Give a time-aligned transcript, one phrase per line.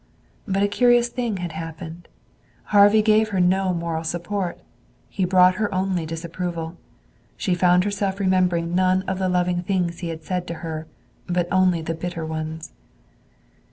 [0.47, 2.07] But a curious thing had happened.
[2.73, 4.59] Harvey gave her no moral support.
[5.09, 6.75] He brought her only disapproval.
[7.37, 10.87] She found herself remembering none of the loving things he had said to her,
[11.27, 12.73] but only the bitter ones.